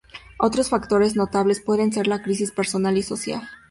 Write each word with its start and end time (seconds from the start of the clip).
Otros 0.39 0.69
factores 0.69 1.15
notables 1.15 1.61
pueden 1.61 1.93
ser 1.93 2.07
la 2.07 2.23
crisis 2.23 2.51
personal 2.51 2.97
y 2.97 3.03
social. 3.03 3.47